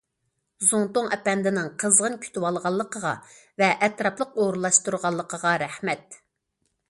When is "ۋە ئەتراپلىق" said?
3.63-4.33